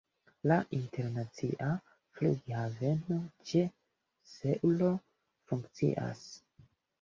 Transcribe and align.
La 0.51 0.55
internacia 0.75 1.67
flughaveno 2.19 3.19
ĉe 3.51 3.61
Seulo 4.33 4.91
funkcias. 5.53 6.25